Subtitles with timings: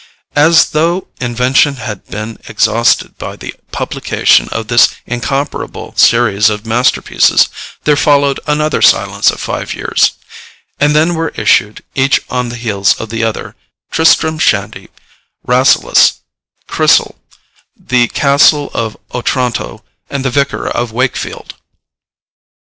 [0.35, 7.49] As though invention had been exhausted by the publication of this incomparable series of masterpieces,
[7.83, 10.13] there followed another silence of five years,
[10.79, 13.55] and then were issued, each on the heels of the other,
[13.91, 14.89] Tristram Shandy,
[15.45, 16.21] Rasselas,
[16.67, 17.19] Chrysal,
[17.77, 21.53] The Castle of Otranto, and The Vicar of Wakefield.